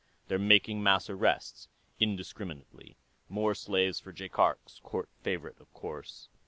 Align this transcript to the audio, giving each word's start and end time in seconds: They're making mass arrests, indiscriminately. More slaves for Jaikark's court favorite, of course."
They're 0.29 0.39
making 0.39 0.81
mass 0.81 1.11
arrests, 1.11 1.67
indiscriminately. 1.99 2.97
More 3.29 3.53
slaves 3.53 3.99
for 3.99 4.11
Jaikark's 4.11 4.79
court 4.83 5.09
favorite, 5.21 5.59
of 5.59 5.71
course." 5.75 6.27